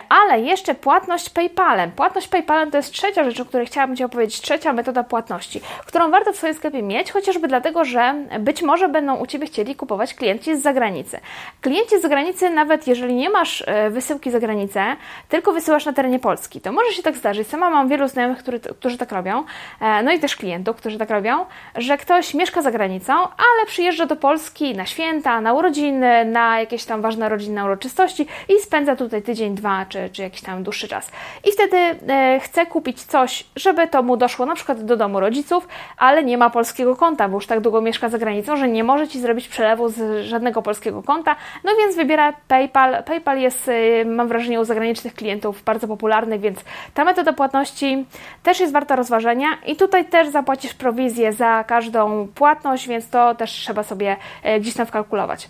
Ale 0.08 0.40
jeszcze 0.40 0.74
płatność 0.84 1.30
PayPalem. 1.30 1.92
Płatność 1.92 2.28
PayPalem 2.28 2.70
to 2.70 2.76
jest 2.76 2.92
trzecia 2.92 3.24
rzecz, 3.24 3.40
o 3.40 3.44
której 3.44 3.66
chciałabym 3.66 3.96
Ci 3.96 4.04
opowiedzieć, 4.04 4.40
trzecia 4.40 4.72
metoda 4.72 5.04
płatności, 5.04 5.60
którą 5.86 6.10
warto 6.10 6.32
w 6.32 6.36
swoim 6.36 6.54
sklepie 6.54 6.82
mieć, 6.82 7.12
chociażby 7.12 7.48
dlatego, 7.48 7.84
że 7.84 8.14
być 8.40 8.62
może 8.62 8.88
będą 8.88 9.16
u 9.16 9.26
Ciebie 9.26 9.46
chcieli 9.46 9.76
kupować 9.76 10.14
klienci 10.14 10.56
z 10.56 10.62
zagranicy. 10.62 11.20
Klienci 11.60 11.98
z 11.98 12.02
zagranicy, 12.02 12.50
nawet 12.50 12.86
jeżeli 12.86 13.14
nie 13.14 13.30
masz 13.30 13.64
e, 13.66 13.90
wysyłki 13.90 14.30
za 14.30 14.40
granicę, 14.40 14.96
tylko 15.28 15.52
wysyłasz 15.52 15.86
na 15.86 15.92
terenie 15.92 16.18
Polski, 16.18 16.60
to 16.60 16.72
może 16.72 16.92
się 16.92 17.02
tak 17.02 17.16
zdarzyć. 17.16 17.48
Sama 17.48 17.70
mam 17.70 17.88
wielu 17.88 18.08
znajomych, 18.08 18.38
który, 18.38 18.60
którzy 18.60 18.98
tak 18.98 19.12
robią, 19.12 19.44
e, 19.80 20.02
no 20.02 20.12
i 20.12 20.18
też 20.18 20.36
klientów, 20.36 20.76
którzy 20.76 20.98
tak 20.98 21.10
robią, 21.10 21.46
że 21.76 21.98
ktoś 21.98 22.34
mieszka 22.34 22.62
za 22.62 22.70
granicą, 22.70 23.12
ale 23.12 23.66
przyjeżdża 23.66 24.06
do 24.06 24.16
Polski 24.16 24.76
na 24.76 24.86
święta, 24.86 25.40
na 25.40 25.52
urodziny, 25.52 26.24
na 26.24 26.60
jakieś 26.60 26.84
tam 26.84 27.02
ważne 27.02 27.28
rodzinne 27.28 27.64
uroczystości 27.64 28.26
i 28.48 28.62
spędza 28.62 28.96
tutaj 28.96 29.22
tydzień, 29.22 29.54
dwa, 29.54 29.86
czy, 29.88 30.10
czy 30.12 30.22
jakiś 30.22 30.40
tam 30.40 30.63
dłuższy 30.64 30.88
czas. 30.88 31.10
I 31.44 31.52
wtedy 31.52 31.76
e, 31.76 32.40
chce 32.40 32.66
kupić 32.66 33.02
coś, 33.02 33.44
żeby 33.56 33.88
to 33.88 34.02
mu 34.02 34.16
doszło 34.16 34.46
na 34.46 34.54
przykład 34.54 34.84
do 34.84 34.96
domu 34.96 35.20
rodziców, 35.20 35.68
ale 35.96 36.24
nie 36.24 36.38
ma 36.38 36.50
polskiego 36.50 36.96
konta, 36.96 37.28
bo 37.28 37.36
już 37.36 37.46
tak 37.46 37.60
długo 37.60 37.80
mieszka 37.80 38.08
za 38.08 38.18
granicą, 38.18 38.56
że 38.56 38.68
nie 38.68 38.84
może 38.84 39.08
Ci 39.08 39.20
zrobić 39.20 39.48
przelewu 39.48 39.88
z 39.88 40.26
żadnego 40.26 40.62
polskiego 40.62 41.02
konta, 41.02 41.36
no 41.64 41.72
więc 41.78 41.96
wybiera 41.96 42.32
PayPal. 42.48 43.04
PayPal 43.04 43.40
jest, 43.40 43.68
e, 43.68 44.04
mam 44.04 44.28
wrażenie, 44.28 44.60
u 44.60 44.64
zagranicznych 44.64 45.14
klientów 45.14 45.62
bardzo 45.62 45.88
popularny, 45.88 46.38
więc 46.38 46.58
ta 46.94 47.04
metoda 47.04 47.32
płatności 47.32 48.04
też 48.42 48.60
jest 48.60 48.72
warta 48.72 48.96
rozważenia 48.96 49.48
i 49.66 49.76
tutaj 49.76 50.04
też 50.04 50.28
zapłacisz 50.28 50.74
prowizję 50.74 51.32
za 51.32 51.64
każdą 51.64 52.28
płatność, 52.34 52.88
więc 52.88 53.08
to 53.08 53.34
też 53.34 53.50
trzeba 53.50 53.82
sobie 53.82 54.16
e, 54.42 54.60
gdzieś 54.60 54.74
tam 54.74 54.86
wkalkulować. 54.86 55.48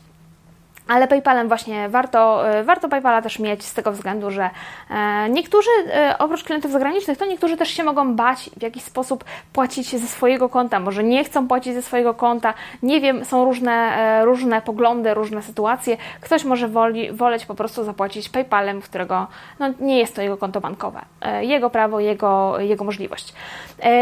Ale 0.88 1.08
PayPalem 1.08 1.48
właśnie 1.48 1.88
warto, 1.88 2.50
e, 2.50 2.64
warto 2.64 2.88
PayPala 2.88 3.22
też 3.22 3.38
mieć 3.38 3.64
z 3.64 3.74
tego 3.74 3.92
względu, 3.92 4.30
że 4.30 4.50
e, 4.90 5.30
niektórzy, 5.30 5.70
e, 5.92 6.18
oprócz 6.18 6.44
klientów 6.44 6.72
zagranicznych, 6.72 7.18
to 7.18 7.26
niektórzy 7.26 7.56
też 7.56 7.68
się 7.68 7.84
mogą 7.84 8.16
bać 8.16 8.50
w 8.56 8.62
jakiś 8.62 8.82
sposób 8.82 9.24
płacić 9.52 9.88
ze 9.88 10.06
swojego 10.06 10.48
konta, 10.48 10.80
może 10.80 11.04
nie 11.04 11.24
chcą 11.24 11.48
płacić 11.48 11.74
ze 11.74 11.82
swojego 11.82 12.14
konta, 12.14 12.54
nie 12.82 13.00
wiem, 13.00 13.24
są 13.24 13.44
różne, 13.44 14.24
różne 14.24 14.62
poglądy, 14.62 15.14
różne 15.14 15.42
sytuacje. 15.42 15.96
Ktoś 16.20 16.44
może 16.44 16.68
woli, 16.68 17.12
woleć 17.12 17.46
po 17.46 17.54
prostu 17.54 17.84
zapłacić 17.84 18.28
PayPalem, 18.28 18.80
którego 18.80 19.26
no, 19.58 19.66
nie 19.80 19.98
jest 19.98 20.16
to 20.16 20.22
jego 20.22 20.36
konto 20.36 20.60
bankowe. 20.60 21.00
Jego 21.40 21.70
prawo, 21.70 22.00
jego, 22.00 22.60
jego 22.60 22.84
możliwość. 22.84 23.34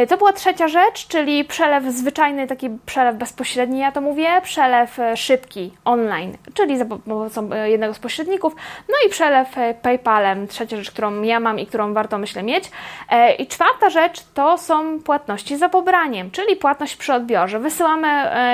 To 0.09 0.17
była 0.17 0.33
trzecia 0.33 0.69
rzecz, 0.69 1.09
czyli 1.09 1.45
przelew 1.45 1.85
zwyczajny, 1.85 2.47
taki 2.47 2.71
przelew 2.87 3.17
bezpośredni, 3.17 3.79
ja 3.79 3.93
to 3.93 4.01
mówię, 4.01 4.41
przelew 4.43 4.99
szybki, 5.15 5.73
online, 5.85 6.37
czyli 6.55 6.72
za 6.79 6.85
pomocą 6.85 7.53
e, 7.53 7.71
jednego 7.71 7.95
z 7.95 7.99
pośredników, 7.99 8.57
no 8.89 8.95
i 9.07 9.11
przelew 9.11 9.59
e, 9.59 9.75
PayPalem, 9.75 10.49
trzecia 10.49 10.77
rzecz, 10.77 10.91
którą 10.91 11.23
ja 11.23 11.41
mam 11.41 11.59
i 11.59 11.67
którą 11.67 11.95
warto 11.95 12.19
myślę 12.19 12.43
mieć. 12.43 12.71
E, 13.11 13.35
I 13.35 13.47
czwarta 13.47 13.91
rzecz 13.91 14.25
to 14.35 14.59
są 14.59 15.01
płatności 15.01 15.57
za 15.57 15.69
pobraniem, 15.69 16.31
czyli 16.31 16.57
płatność 16.57 16.97
przy 16.97 17.15
odbiorze. 17.15 17.59
Wysyłamy 17.59 18.09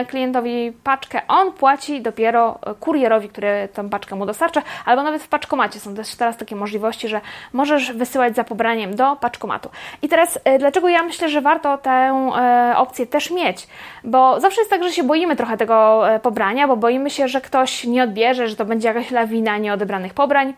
klientowi 0.08 0.72
paczkę, 0.84 1.20
on 1.28 1.52
płaci 1.52 2.00
dopiero 2.00 2.58
kurierowi, 2.80 3.28
który 3.28 3.68
tą 3.74 3.88
paczkę 3.88 4.16
mu 4.16 4.26
dostarcza, 4.26 4.62
albo 4.84 5.02
nawet 5.02 5.22
w 5.22 5.28
paczkomacie 5.28 5.80
są 5.80 5.94
też 5.94 6.14
teraz 6.14 6.36
takie 6.36 6.56
możliwości, 6.56 7.08
że 7.08 7.20
możesz 7.52 7.92
wysyłać 7.92 8.36
za 8.36 8.44
pobraniem 8.44 8.96
do 8.96 9.16
paczkomatu. 9.16 9.70
I 10.02 10.08
teraz 10.08 10.38
dlaczego 10.58 10.88
ja 10.88 11.02
myślę, 11.02 11.28
że 11.28 11.40
warto 11.40 11.78
tę 11.78 12.30
opcję 12.76 13.06
też 13.06 13.30
mieć? 13.30 13.66
Bo 14.04 14.40
zawsze 14.40 14.60
jest 14.60 14.70
tak, 14.70 14.82
że 14.84 14.92
się 14.92 15.02
boimy 15.02 15.36
trochę 15.36 15.56
tego 15.56 16.02
pobrania, 16.22 16.68
bo 16.68 16.76
boimy 16.76 17.10
się, 17.10 17.28
że 17.28 17.40
ktoś 17.40 17.84
nie 17.84 18.06
odbierze, 18.08 18.48
że 18.48 18.56
to 18.56 18.64
będzie 18.64 18.88
jakaś 18.88 19.10
lawina 19.10 19.58
nieodebranych 19.58 20.14
pobrań 20.14 20.54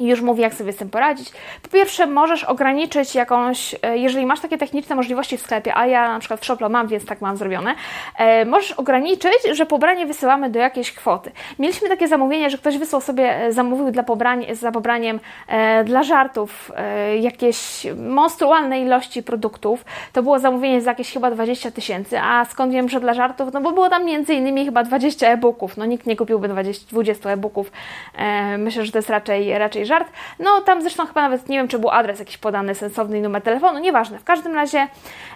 i 0.00 0.06
już 0.06 0.20
mówi, 0.20 0.42
jak 0.42 0.54
sobie 0.54 0.72
z 0.72 0.76
tym 0.76 0.90
poradzić. 0.90 1.32
Po 1.62 1.68
pierwsze, 1.68 2.06
możesz 2.06 2.44
ograniczyć 2.44 3.14
jakąś, 3.14 3.74
e, 3.82 3.98
jeżeli 3.98 4.26
masz 4.26 4.40
takie 4.40 4.58
techniczne 4.58 4.96
możliwości 4.96 5.36
w 5.36 5.40
sklepie, 5.40 5.76
a 5.76 5.86
ja 5.86 6.12
na 6.12 6.18
przykład 6.18 6.40
w 6.40 6.44
Shoplo 6.44 6.68
mam, 6.68 6.88
więc 6.88 7.06
tak 7.06 7.20
mam 7.20 7.36
zrobione, 7.36 7.74
e, 8.18 8.44
możesz 8.44 8.72
ograniczyć, 8.72 9.38
że 9.52 9.66
pobranie 9.66 10.06
wysyłamy 10.06 10.50
do 10.50 10.58
jakiejś 10.58 10.92
kwoty. 10.92 11.32
Mieliśmy 11.58 11.88
takie 11.88 12.08
zamówienie, 12.08 12.50
że 12.50 12.58
ktoś 12.58 12.78
wysłał 12.78 13.00
sobie, 13.00 13.36
e, 13.36 13.52
zamówił 13.52 13.90
dla 13.90 14.02
pobrań, 14.02 14.46
za 14.52 14.72
pobraniem 14.72 15.20
e, 15.48 15.84
dla 15.84 16.02
żartów 16.02 16.72
e, 16.76 17.18
jakieś 17.18 17.86
monstrualne 17.96 18.80
ilości 18.80 19.22
produktów. 19.22 19.84
To 20.12 20.22
było 20.22 20.38
zamówienie 20.38 20.80
za 20.80 20.90
jakieś 20.90 21.12
chyba 21.12 21.30
20 21.30 21.70
tysięcy, 21.70 22.20
a 22.20 22.44
skąd 22.44 22.72
wiem, 22.72 22.88
że 22.88 23.00
dla 23.00 23.14
żartów? 23.14 23.52
No 23.52 23.60
bo 23.60 23.72
było 23.72 23.88
tam 23.88 24.04
między 24.04 24.34
innymi 24.34 24.64
chyba 24.64 24.84
20 24.84 25.28
e-booków. 25.28 25.76
No 25.76 25.84
nikt 25.84 26.06
nie 26.06 26.16
kupiłby 26.16 26.48
20, 26.48 26.86
20 26.90 27.30
e-booków. 27.30 27.72
E, 28.18 28.58
myślę, 28.58 28.84
że 28.84 28.92
to 28.92 28.98
jest 28.98 29.10
raczej, 29.10 29.58
raczej 29.58 29.81
żart. 29.86 30.12
No 30.38 30.60
tam 30.60 30.82
zresztą 30.82 31.06
chyba 31.06 31.22
nawet 31.22 31.48
nie 31.48 31.58
wiem, 31.58 31.68
czy 31.68 31.78
był 31.78 31.90
adres 31.90 32.18
jakiś 32.18 32.38
podany, 32.38 32.74
sensowny 32.74 33.18
i 33.18 33.20
numer 33.20 33.42
telefonu, 33.42 33.78
nieważne. 33.78 34.18
W 34.18 34.24
każdym 34.24 34.54
razie, 34.54 34.86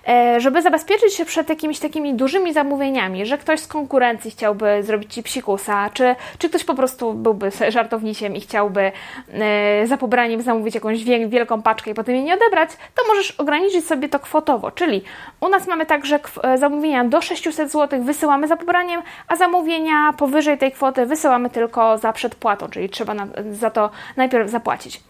e, 0.09 0.41
żeby 0.41 0.63
zabezpieczyć 0.63 1.15
się 1.15 1.25
przed 1.25 1.49
jakimiś 1.49 1.79
takimi 1.79 2.15
dużymi 2.15 2.53
zamówieniami, 2.53 3.27
że 3.27 3.39
ktoś 3.39 3.61
z 3.61 3.67
konkurencji 3.67 4.31
chciałby 4.31 4.83
zrobić 4.83 5.15
Ci 5.15 5.23
psikusa, 5.23 5.91
czy, 5.93 6.15
czy 6.39 6.49
ktoś 6.49 6.65
po 6.65 6.75
prostu 6.75 7.15
byłby 7.15 7.51
żartowniciem 7.69 8.37
i 8.37 8.41
chciałby 8.41 8.93
e, 9.33 9.87
za 9.87 9.97
pobraniem 9.97 10.43
zamówić 10.43 10.75
jakąś 10.75 11.05
wielką 11.05 11.63
paczkę 11.63 11.91
i 11.91 11.95
potem 11.95 12.15
jej 12.15 12.25
nie 12.25 12.35
odebrać, 12.35 12.71
to 12.95 13.03
możesz 13.09 13.31
ograniczyć 13.31 13.87
sobie 13.87 14.09
to 14.09 14.19
kwotowo. 14.19 14.71
Czyli 14.71 15.03
u 15.41 15.49
nas 15.49 15.67
mamy 15.67 15.87
tak, 15.87 16.07
że 16.07 16.21
e, 16.43 16.59
zamówienia 16.59 17.05
do 17.05 17.21
600 17.21 17.73
zł 17.73 18.03
wysyłamy 18.03 18.49
za 18.49 18.57
pobraniem, 18.57 19.03
a 19.29 19.37
zamówienia 19.37 20.13
powyżej 20.19 20.59
tej 20.59 20.73
kwoty 20.73 21.07
wysyłamy 21.07 21.51
tylko 21.51 21.99
za 21.99 22.13
przedpłatą, 22.13 22.69
czyli 22.69 22.89
trzeba 22.89 23.15
za 23.51 23.71
to 23.71 23.91
najpierw 24.17 24.36
najpierw 24.37 24.51
zapłacić. 24.51 25.01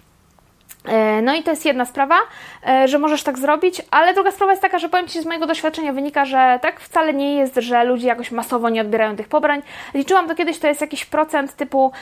E, 0.85 1.23
no 1.23 1.35
i 1.35 1.42
to 1.42 1.50
jest 1.50 1.64
jedna 1.64 1.85
sprawa, 1.85 2.16
e, 2.66 2.88
że 2.88 2.99
możesz 2.99 3.23
tak 3.23 3.38
zrobić, 3.38 3.83
ale 3.90 4.14
druga 4.14 4.30
sprawa 4.30 4.52
jest 4.52 4.62
taka, 4.62 4.78
że 4.78 4.88
powiem 4.88 5.09
Ci 5.09 5.23
z 5.23 5.26
mojego 5.26 5.47
doświadczenia 5.47 5.92
wynika, 5.92 6.25
że 6.25 6.59
tak 6.62 6.80
wcale 6.80 7.14
nie 7.14 7.35
jest, 7.35 7.54
że 7.54 7.85
ludzie 7.85 8.09
jakoś 8.09 8.30
masowo 8.30 8.68
nie 8.68 8.80
odbierają 8.80 9.16
tych 9.16 9.28
pobrań. 9.28 9.62
Liczyłam 9.95 10.28
to 10.28 10.35
kiedyś, 10.35 10.59
to 10.59 10.66
jest 10.66 10.80
jakiś 10.80 11.04
procent 11.04 11.56
typu 11.56 11.92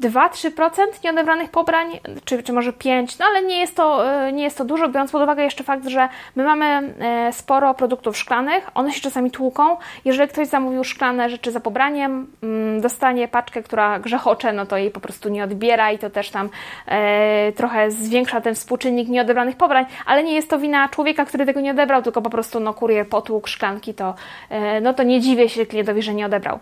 2-3% 0.00 1.04
nieodebranych 1.04 1.50
pobrań, 1.50 2.00
czy, 2.24 2.42
czy 2.42 2.52
może 2.52 2.72
5%, 2.72 3.16
no 3.20 3.26
ale 3.26 3.42
nie 3.42 3.60
jest, 3.60 3.76
to, 3.76 4.10
e, 4.10 4.32
nie 4.32 4.44
jest 4.44 4.58
to 4.58 4.64
dużo, 4.64 4.88
biorąc 4.88 5.10
pod 5.10 5.22
uwagę 5.22 5.44
jeszcze 5.44 5.64
fakt, 5.64 5.88
że 5.88 6.08
my 6.36 6.44
mamy 6.44 6.94
e, 7.00 7.32
sporo 7.32 7.74
produktów 7.74 8.16
szklanych, 8.16 8.70
one 8.74 8.92
się 8.92 9.00
czasami 9.00 9.30
tłuką. 9.30 9.76
Jeżeli 10.04 10.28
ktoś 10.28 10.48
zamówił 10.48 10.84
szklane 10.84 11.30
rzeczy 11.30 11.52
za 11.52 11.60
pobraniem, 11.60 12.26
mm, 12.42 12.80
dostanie 12.80 13.28
paczkę, 13.28 13.62
która 13.62 13.98
grzechocze, 13.98 14.52
no 14.52 14.66
to 14.66 14.76
jej 14.76 14.90
po 14.90 15.00
prostu 15.00 15.28
nie 15.28 15.44
odbiera 15.44 15.92
i 15.92 15.98
to 15.98 16.10
też 16.10 16.30
tam 16.30 16.48
e, 16.86 17.52
trochę 17.52 17.90
zwiększa 17.90 18.40
ten 18.40 18.54
współczynnik 18.54 19.08
nieodebranych 19.08 19.56
pobrań, 19.56 19.86
ale 20.06 20.24
nie 20.24 20.34
jest 20.34 20.50
to 20.50 20.58
wina 20.58 20.88
człowieka, 20.88 21.24
który 21.24 21.46
tego 21.46 21.60
nie 21.60 21.70
odebrał, 21.70 22.02
tylko 22.02 22.22
po 22.22 22.30
prostu 22.30 22.60
no, 22.60 22.74
kurier 22.74 23.08
potłukł 23.08 23.48
szklanki, 23.48 23.94
to, 23.94 24.14
no 24.82 24.94
to 24.94 25.02
nie 25.02 25.20
dziwię 25.20 25.48
się 25.48 25.66
klientowi, 25.66 26.02
że 26.02 26.14
nie 26.14 26.26
odebrał. 26.26 26.58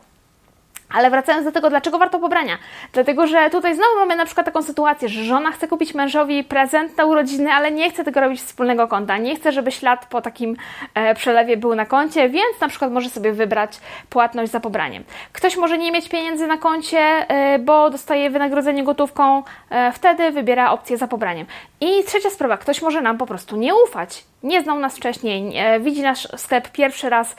Ale 0.88 1.11
wracając 1.11 1.45
do 1.45 1.53
tego, 1.53 1.71
dlaczego 1.71 1.99
warto 1.99 2.19
pobrania? 2.19 2.59
Dlatego, 2.93 3.26
że 3.26 3.50
tutaj 3.50 3.75
znowu 3.75 3.97
mamy 3.99 4.17
na 4.17 4.25
przykład 4.25 4.47
taką 4.47 4.62
sytuację, 4.62 5.09
że 5.09 5.25
żona 5.25 5.50
chce 5.53 5.69
kupić 5.69 5.95
mężowi 5.95 6.45
prezent 6.45 6.97
na 6.97 7.05
urodziny, 7.05 7.53
ale 7.53 7.71
nie 7.71 7.91
chce 7.91 8.05
tego 8.05 8.21
robić 8.21 8.41
z 8.41 8.45
wspólnego 8.45 8.88
konta. 8.88 9.19
Nie 9.19 9.37
chce, 9.37 9.53
żeby 9.53 9.73
ślad 9.73 10.07
po 10.07 10.21
takim 10.21 10.57
e, 10.95 11.14
przelewie 11.14 11.57
był 11.57 11.75
na 11.75 11.87
koncie, 11.87 12.29
więc 12.29 12.61
na 12.61 12.69
przykład 12.69 12.93
może 12.93 13.11
sobie 13.11 13.33
wybrać 13.33 13.81
płatność 14.11 14.53
za 14.53 14.61
pobraniem. 14.61 15.05
Ktoś 15.33 15.57
może 15.57 15.79
nie 15.79 15.93
mieć 15.93 16.09
pieniędzy 16.09 16.47
na 16.47 16.57
koncie, 16.57 16.99
e, 16.99 17.59
bo 17.59 17.91
dostaje 17.91 18.31
wynagrodzenie 18.31 18.85
gotówką, 18.85 19.43
e, 19.71 19.93
wtedy 19.93 20.31
wybiera 20.31 20.71
opcję 20.71 20.97
za 20.97 21.09
pobraniem. 21.09 21.47
I 21.81 22.05
trzecia 22.05 22.31
sprawa, 22.31 22.57
ktoś 22.57 22.83
może 22.83 23.00
nam 23.00 23.19
po 23.19 23.26
prostu 23.26 23.57
nie 23.57 23.75
ufać. 23.75 24.25
Nie 24.43 24.62
znał 24.62 24.79
nas 24.79 24.97
wcześniej, 24.97 25.57
e, 25.57 25.81
widzi 25.81 26.03
nasz 26.03 26.29
sklep 26.37 26.69
pierwszy 26.69 27.11
raz 27.11 27.37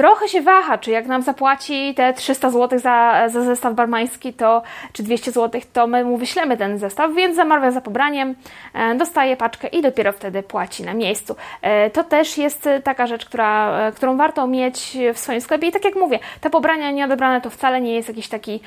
trochę 0.00 0.28
się 0.28 0.42
waha, 0.42 0.78
czy 0.78 0.90
jak 0.90 1.06
nam 1.06 1.22
zapłaci 1.22 1.94
te 1.94 2.12
300 2.12 2.50
zł 2.50 2.78
za, 2.78 3.28
za 3.28 3.42
zestaw 3.42 3.74
barmański, 3.74 4.32
to, 4.32 4.62
czy 4.92 5.02
200 5.02 5.32
zł, 5.32 5.60
to 5.72 5.86
my 5.86 6.04
mu 6.04 6.16
wyślemy 6.16 6.56
ten 6.56 6.78
zestaw, 6.78 7.14
więc 7.14 7.36
zamawia 7.36 7.70
za 7.70 7.80
pobraniem, 7.80 8.34
e, 8.74 8.94
dostaje 8.94 9.36
paczkę 9.36 9.68
i 9.68 9.82
dopiero 9.82 10.12
wtedy 10.12 10.42
płaci 10.42 10.82
na 10.82 10.94
miejscu. 10.94 11.36
E, 11.62 11.90
to 11.90 12.04
też 12.04 12.38
jest 12.38 12.68
taka 12.84 13.06
rzecz, 13.06 13.26
która, 13.26 13.80
e, 13.88 13.92
którą 13.92 14.16
warto 14.16 14.46
mieć 14.46 14.96
w 15.14 15.18
swoim 15.18 15.40
sklepie 15.40 15.66
i 15.66 15.72
tak 15.72 15.84
jak 15.84 15.94
mówię, 15.94 16.18
te 16.40 16.50
pobrania 16.50 16.90
nieodebrane 16.90 17.40
to 17.40 17.50
wcale 17.50 17.80
nie 17.80 17.94
jest 17.94 18.08
jakiś 18.08 18.28
taki, 18.28 18.60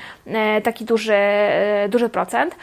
taki 0.64 0.84
duży, 0.84 1.18
duży 1.88 2.08
procent. 2.08 2.56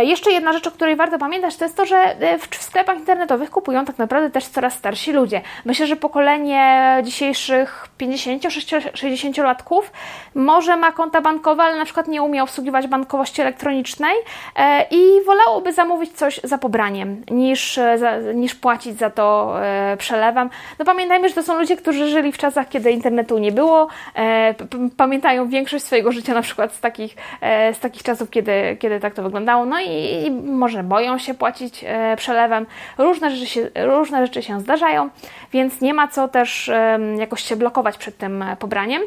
Jeszcze 0.00 0.30
jedna 0.30 0.52
rzecz, 0.52 0.66
o 0.66 0.70
której 0.70 0.96
warto 0.96 1.18
pamiętać, 1.18 1.56
to 1.56 1.64
jest 1.64 1.76
to, 1.76 1.86
że 1.86 2.16
w, 2.38 2.62
sklepach 2.62 2.98
internetowych 2.98 3.50
kupują 3.50 3.84
tak 3.84 3.98
naprawdę 3.98 4.30
też 4.30 4.46
coraz 4.46 4.74
starsi 4.74 5.12
ludzie. 5.12 5.42
Myślę, 5.64 5.86
że 5.86 5.96
pokolenie 5.96 6.96
dzisiejszych 7.02 7.88
50-60-latków 8.26 9.82
może 10.34 10.76
ma 10.76 10.92
konta 10.92 11.20
bankowe, 11.20 11.62
ale 11.62 11.76
na 11.76 11.84
przykład 11.84 12.08
nie 12.08 12.22
umie 12.22 12.42
obsługiwać 12.42 12.86
bankowości 12.86 13.42
elektronicznej 13.42 14.16
e, 14.56 14.86
i 14.90 15.24
wolałoby 15.26 15.72
zamówić 15.72 16.12
coś 16.12 16.40
za 16.44 16.58
pobraniem 16.58 17.22
niż, 17.30 17.78
e, 17.78 17.98
niż 18.34 18.54
płacić 18.54 18.98
za 18.98 19.10
to 19.10 19.54
e, 19.62 19.96
przelewem. 19.96 20.50
No 20.78 20.84
pamiętajmy, 20.84 21.28
że 21.28 21.34
to 21.34 21.42
są 21.42 21.58
ludzie, 21.58 21.76
którzy 21.76 22.08
żyli 22.08 22.32
w 22.32 22.38
czasach, 22.38 22.68
kiedy 22.68 22.90
internetu 22.90 23.38
nie 23.38 23.52
było, 23.52 23.88
pamiętają 24.96 25.48
większość 25.48 25.84
swojego 25.84 26.12
życia 26.12 26.34
na 26.34 26.42
przykład 26.42 26.72
z 26.72 26.80
takich, 26.80 27.16
z 27.72 27.78
takich 27.78 28.02
czasów, 28.02 28.30
kiedy, 28.30 28.76
kiedy 28.80 29.00
tak 29.00 29.14
to 29.14 29.22
wyglądało, 29.22 29.64
no 29.64 29.80
i, 29.80 30.24
i 30.26 30.30
może 30.30 30.82
boją 30.82 31.18
się 31.18 31.34
płacić 31.34 31.84
przelewem. 32.16 32.66
Różne 32.98 33.30
rzeczy, 33.30 33.46
się, 33.46 33.70
różne 33.74 34.26
rzeczy 34.26 34.42
się 34.42 34.60
zdarzają, 34.60 35.10
więc 35.52 35.80
nie 35.80 35.94
ma 35.94 36.08
co 36.08 36.28
też 36.28 36.70
jakoś 37.18 37.42
się 37.44 37.56
blokować 37.56 37.97
przed 37.98 38.18
tym 38.18 38.42
e, 38.42 38.56
pobraniem. 38.56 39.02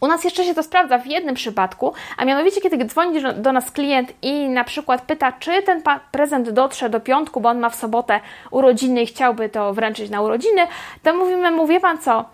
U 0.00 0.06
nas 0.06 0.24
jeszcze 0.24 0.44
się 0.44 0.54
to 0.54 0.62
sprawdza 0.62 0.98
w 0.98 1.06
jednym 1.06 1.34
przypadku, 1.34 1.92
a 2.16 2.24
mianowicie 2.24 2.60
kiedy 2.60 2.84
dzwoni 2.84 3.22
do 3.36 3.52
nas 3.52 3.70
klient 3.70 4.12
i 4.22 4.48
na 4.48 4.64
przykład 4.64 5.02
pyta, 5.02 5.32
czy 5.32 5.62
ten 5.62 5.82
prezent 6.12 6.50
dotrze 6.50 6.90
do 6.90 7.00
piątku, 7.00 7.40
bo 7.40 7.48
on 7.48 7.58
ma 7.58 7.70
w 7.70 7.74
sobotę 7.74 8.20
urodziny 8.50 9.02
i 9.02 9.06
chciałby 9.06 9.48
to 9.48 9.74
wręczyć 9.74 10.10
na 10.10 10.20
urodziny, 10.20 10.66
to 11.02 11.16
mówimy, 11.16 11.50
mówię 11.50 11.80
Pan 11.80 11.98
co, 11.98 12.24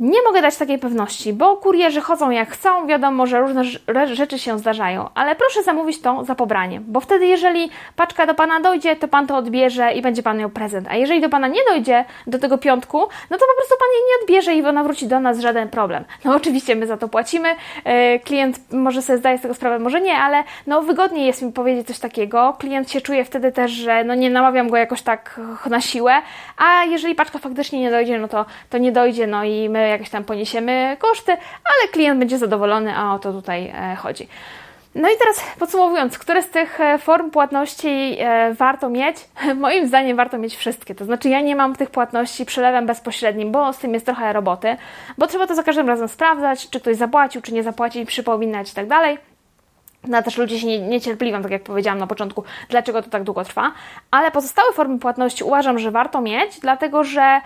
nie 0.00 0.22
mogę 0.22 0.42
dać 0.42 0.56
takiej 0.56 0.78
pewności, 0.78 1.32
bo 1.32 1.56
kurierzy 1.56 2.00
chodzą 2.00 2.30
jak 2.30 2.50
chcą, 2.50 2.86
wiadomo, 2.86 3.26
że 3.26 3.40
różne 3.40 3.64
rzeczy 4.12 4.38
się 4.38 4.58
zdarzają, 4.58 5.08
ale 5.14 5.36
proszę 5.36 5.62
zamówić 5.62 6.00
to 6.00 6.24
za 6.24 6.34
pobranie, 6.34 6.80
bo 6.80 7.00
wtedy 7.00 7.26
jeżeli 7.26 7.70
paczka 7.96 8.26
do 8.26 8.34
Pana 8.34 8.60
dojdzie, 8.60 8.96
to 8.96 9.08
Pan 9.08 9.26
to 9.26 9.36
odbierze 9.36 9.92
i 9.92 10.02
będzie 10.02 10.22
Pan 10.22 10.38
miał 10.38 10.50
prezent, 10.50 10.86
a 10.90 10.96
jeżeli 10.96 11.20
do 11.20 11.28
Pana 11.28 11.48
nie 11.48 11.60
dojdzie 11.68 12.04
do 12.26 12.38
tego 12.38 12.58
piątku, 12.58 12.98
no 13.30 13.38
to 13.38 13.44
po 13.46 13.56
prostu 13.56 13.74
Pan 13.78 13.88
jej 13.92 14.02
nie 14.02 14.22
odbierze 14.22 14.54
i 14.54 14.66
ona 14.66 14.84
wróci 14.84 15.06
do 15.06 15.20
nas, 15.20 15.40
żaden 15.40 15.68
problem. 15.68 16.04
No 16.24 16.36
oczywiście 16.36 16.76
my 16.76 16.86
za 16.86 16.96
to 16.96 17.08
płacimy, 17.08 17.48
e, 17.84 18.18
klient 18.18 18.72
może 18.72 19.02
sobie 19.02 19.18
zdaje 19.18 19.38
z 19.38 19.42
tego 19.42 19.54
sprawę, 19.54 19.78
może 19.78 20.00
nie, 20.00 20.14
ale 20.18 20.44
no 20.66 20.82
wygodniej 20.82 21.26
jest 21.26 21.42
mi 21.42 21.52
powiedzieć 21.52 21.86
coś 21.86 21.98
takiego, 21.98 22.56
klient 22.58 22.90
się 22.90 23.00
czuje 23.00 23.24
wtedy 23.24 23.52
też, 23.52 23.70
że 23.70 24.04
no 24.04 24.14
nie 24.14 24.30
namawiam 24.30 24.68
go 24.68 24.76
jakoś 24.76 25.02
tak 25.02 25.40
na 25.70 25.80
siłę, 25.80 26.12
a 26.56 26.84
jeżeli 26.84 27.14
paczka 27.14 27.38
faktycznie 27.38 27.80
nie 27.80 27.90
dojdzie, 27.90 28.18
no 28.18 28.28
to, 28.28 28.44
to 28.70 28.78
nie 28.78 28.92
dojdzie, 28.92 29.26
no 29.26 29.44
i 29.44 29.68
my 29.68 29.85
my 29.85 29.85
jakieś 29.88 30.10
tam 30.10 30.24
poniesiemy 30.24 30.96
koszty, 30.98 31.32
ale 31.32 31.88
klient 31.92 32.18
będzie 32.18 32.38
zadowolony, 32.38 32.96
a 32.96 33.14
o 33.14 33.18
to 33.18 33.32
tutaj 33.32 33.72
chodzi. 33.96 34.28
No 34.96 35.08
i 35.08 35.12
teraz 35.18 35.44
podsumowując, 35.58 36.18
które 36.18 36.42
z 36.42 36.50
tych 36.50 36.80
e, 36.80 36.98
form 36.98 37.30
płatności 37.30 38.16
e, 38.18 38.54
warto 38.54 38.88
mieć? 38.88 39.16
Moim 39.54 39.88
zdaniem 39.88 40.16
warto 40.16 40.38
mieć 40.38 40.56
wszystkie. 40.56 40.94
To 40.94 41.04
znaczy, 41.04 41.28
ja 41.28 41.40
nie 41.40 41.56
mam 41.56 41.76
tych 41.76 41.90
płatności 41.90 42.46
przelewem 42.46 42.86
bezpośrednim, 42.86 43.52
bo 43.52 43.72
z 43.72 43.78
tym 43.78 43.94
jest 43.94 44.06
trochę 44.06 44.32
roboty, 44.32 44.76
bo 45.18 45.26
trzeba 45.26 45.46
to 45.46 45.54
za 45.54 45.62
każdym 45.62 45.88
razem 45.88 46.08
sprawdzać, 46.08 46.70
czy 46.70 46.80
ktoś 46.80 46.96
zapłacił, 46.96 47.42
czy 47.42 47.54
nie 47.54 47.62
zapłacił, 47.62 48.06
przypominać 48.06 48.72
i 48.72 48.74
tak 48.74 48.86
dalej. 48.86 49.18
No 50.08 50.22
też 50.22 50.38
ludzie 50.38 50.58
się 50.58 50.66
nie, 50.66 50.78
niecierpliwią, 50.78 51.42
tak 51.42 51.50
jak 51.50 51.62
powiedziałam 51.62 51.98
na 51.98 52.06
początku, 52.06 52.44
dlaczego 52.68 53.02
to 53.02 53.10
tak 53.10 53.22
długo 53.22 53.44
trwa, 53.44 53.72
ale 54.10 54.30
pozostałe 54.30 54.72
formy 54.72 54.98
płatności 54.98 55.44
uważam, 55.44 55.78
że 55.78 55.90
warto 55.90 56.20
mieć, 56.20 56.60
dlatego 56.60 57.04
że 57.04 57.20
e, 57.22 57.40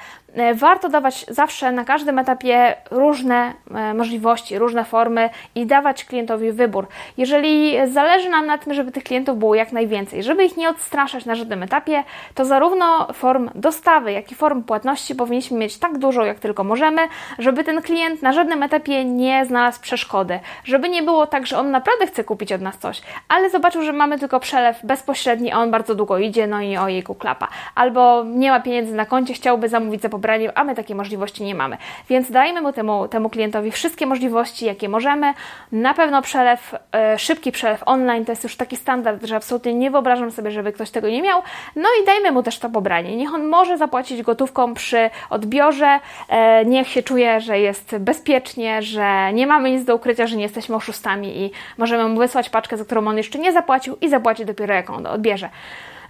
warto 0.54 0.88
dawać 0.88 1.26
zawsze 1.28 1.72
na 1.72 1.84
każdym 1.84 2.18
etapie 2.18 2.75
różne 2.90 3.52
e, 3.75 3.94
możliwości, 3.94 4.58
różne 4.58 4.84
formy 4.84 5.30
i 5.54 5.66
dawać 5.66 6.04
klientowi 6.04 6.52
wybór. 6.52 6.87
Jeżeli 7.16 7.76
zależy 7.92 8.28
nam 8.28 8.46
na 8.46 8.58
tym, 8.58 8.75
żeby 8.75 8.92
tych 8.92 9.04
klientów 9.04 9.38
było 9.38 9.54
jak 9.54 9.72
najwięcej, 9.72 10.22
żeby 10.22 10.44
ich 10.44 10.56
nie 10.56 10.68
odstraszać 10.68 11.25
na 11.25 11.34
żadnym 11.34 11.62
etapie, 11.62 12.04
to 12.34 12.44
zarówno 12.44 13.06
form 13.12 13.50
dostawy, 13.54 14.12
jak 14.12 14.32
i 14.32 14.34
form 14.34 14.62
płatności 14.62 15.14
powinniśmy 15.14 15.58
mieć 15.58 15.78
tak 15.78 15.99
dużo, 15.99 16.25
jak 16.25 16.38
tylko 16.38 16.64
możemy, 16.64 17.02
żeby 17.38 17.64
ten 17.64 17.82
klient 17.82 18.22
na 18.22 18.32
żadnym 18.32 18.62
etapie 18.62 19.04
nie 19.04 19.46
znalazł 19.46 19.80
przeszkody, 19.80 20.40
żeby 20.64 20.88
nie 20.88 21.02
było 21.02 21.26
tak, 21.26 21.46
że 21.46 21.58
on 21.58 21.70
naprawdę 21.70 22.06
chce 22.06 22.25
kupić 22.25 22.52
od 22.52 22.60
nas 22.60 22.78
coś, 22.78 23.02
ale 23.28 23.50
zobaczył, 23.50 23.82
że 23.82 23.92
mamy 23.92 24.18
tylko 24.18 24.40
przelew 24.40 24.84
bezpośredni, 24.84 25.52
a 25.52 25.58
on 25.58 25.70
bardzo 25.70 25.94
długo 25.94 26.18
idzie, 26.18 26.46
no 26.46 26.60
i 26.60 26.76
ojejku 26.76 27.14
klapa. 27.14 27.49
Albo 27.75 28.25
nie 28.25 28.50
ma 28.50 28.60
pieniędzy 28.60 28.94
na 28.94 29.06
koncie, 29.06 29.34
chciałby 29.34 29.68
zamówić 29.68 30.02
za 30.02 30.08
pobranie, 30.20 30.58
a 30.58 30.64
my 30.64 30.74
takiej 30.74 30.96
możliwości 30.96 31.44
nie 31.44 31.54
mamy. 31.54 31.76
Więc 32.08 32.30
dajmy 32.30 32.60
mu 32.60 32.72
temu, 32.72 33.08
temu 33.08 33.30
klientowi 33.30 33.70
wszystkie 33.70 34.06
możliwości, 34.06 34.64
jakie 34.64 34.88
możemy. 34.88 35.34
Na 35.72 35.94
pewno 35.94 36.22
przelew, 36.22 36.74
e, 36.92 37.18
szybki 37.18 37.52
przelew 37.52 37.82
online 37.86 38.24
to 38.24 38.32
jest 38.32 38.42
już 38.42 38.56
taki 38.56 38.76
standard, 38.76 39.24
że 39.24 39.36
absolutnie 39.36 39.74
nie 39.74 39.90
wyobrażam 39.90 40.30
sobie, 40.30 40.50
żeby 40.50 40.72
ktoś 40.72 40.90
tego 40.90 41.08
nie 41.08 41.22
miał. 41.22 41.42
No 41.76 41.88
i 42.02 42.06
dajmy 42.06 42.32
mu 42.32 42.42
też 42.42 42.58
to 42.58 42.70
pobranie. 42.70 43.16
Niech 43.16 43.34
on 43.34 43.46
może 43.48 43.78
zapłacić 43.78 44.22
gotówką 44.22 44.74
przy 44.74 45.10
odbiorze, 45.30 46.00
e, 46.28 46.64
niech 46.64 46.88
się 46.88 47.02
czuje, 47.02 47.40
że 47.40 47.60
jest 47.60 47.96
bezpiecznie, 47.98 48.82
że 48.82 49.32
nie 49.32 49.46
mamy 49.46 49.70
nic 49.70 49.84
do 49.84 49.94
ukrycia, 49.94 50.26
że 50.26 50.36
nie 50.36 50.42
jesteśmy 50.42 50.76
oszustami 50.76 51.42
i 51.42 51.50
możemy 51.78 52.08
mu 52.08 52.18
wysłać 52.18 52.50
paczkę, 52.50 52.76
za 52.76 52.84
którą 52.84 53.08
on 53.08 53.16
jeszcze 53.16 53.38
nie 53.38 53.52
zapłacił 53.52 53.96
i 54.00 54.08
zapłaci 54.08 54.44
dopiero 54.44 54.74
jak 54.74 54.90
on 54.90 55.06
odbierze. 55.06 55.48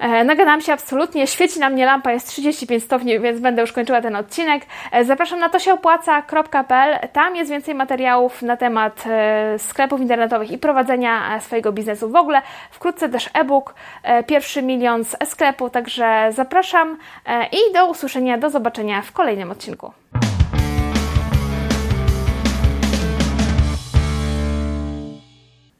E, 0.00 0.24
nagadam 0.24 0.60
się 0.60 0.72
absolutnie, 0.72 1.26
świeci 1.26 1.60
na 1.60 1.70
mnie 1.70 1.86
lampa, 1.86 2.12
jest 2.12 2.28
35 2.28 2.84
stopni, 2.84 3.20
więc 3.20 3.40
będę 3.40 3.60
już 3.60 3.72
kończyła 3.72 4.00
ten 4.00 4.16
odcinek. 4.16 4.62
E, 4.92 5.04
zapraszam 5.04 5.38
na 5.38 5.48
tosiaopłaca.pl, 5.48 7.08
tam 7.12 7.36
jest 7.36 7.50
więcej 7.50 7.74
materiałów 7.74 8.42
na 8.42 8.56
temat 8.56 9.04
e, 9.06 9.58
sklepów 9.58 10.00
internetowych 10.00 10.50
i 10.50 10.58
prowadzenia 10.58 11.40
swojego 11.40 11.72
biznesu 11.72 12.10
w 12.10 12.16
ogóle. 12.16 12.42
Wkrótce 12.70 13.08
też 13.08 13.30
e-book, 13.34 13.74
pierwszy 14.26 14.62
milion 14.62 15.04
z 15.04 15.16
sklepu 15.28 15.70
także 15.70 16.28
zapraszam 16.30 16.96
i 17.52 17.74
do 17.74 17.86
usłyszenia, 17.86 18.38
do 18.38 18.50
zobaczenia 18.50 19.02
w 19.02 19.12
kolejnym 19.12 19.50
odcinku. 19.50 19.92